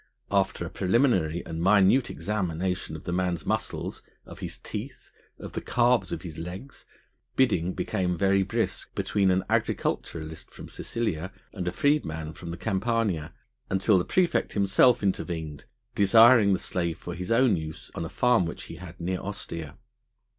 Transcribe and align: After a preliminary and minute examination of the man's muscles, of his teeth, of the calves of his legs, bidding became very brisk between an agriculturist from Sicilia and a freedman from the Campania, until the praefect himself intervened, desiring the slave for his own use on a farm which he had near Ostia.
After 0.31 0.65
a 0.65 0.71
preliminary 0.71 1.45
and 1.45 1.61
minute 1.61 2.09
examination 2.09 2.95
of 2.95 3.03
the 3.03 3.11
man's 3.13 3.45
muscles, 3.45 4.01
of 4.25 4.39
his 4.39 4.57
teeth, 4.57 5.11
of 5.37 5.51
the 5.51 5.61
calves 5.61 6.11
of 6.11 6.23
his 6.23 6.39
legs, 6.39 6.85
bidding 7.35 7.73
became 7.75 8.17
very 8.17 8.41
brisk 8.41 8.95
between 8.95 9.29
an 9.29 9.43
agriculturist 9.47 10.49
from 10.51 10.69
Sicilia 10.69 11.31
and 11.53 11.67
a 11.67 11.71
freedman 11.71 12.33
from 12.33 12.49
the 12.49 12.57
Campania, 12.57 13.31
until 13.69 13.99
the 13.99 14.03
praefect 14.03 14.53
himself 14.53 15.03
intervened, 15.03 15.65
desiring 15.93 16.53
the 16.53 16.57
slave 16.57 16.97
for 16.97 17.13
his 17.13 17.31
own 17.31 17.55
use 17.55 17.91
on 17.93 18.03
a 18.03 18.09
farm 18.09 18.47
which 18.47 18.63
he 18.63 18.77
had 18.77 18.99
near 18.99 19.21
Ostia. 19.21 19.77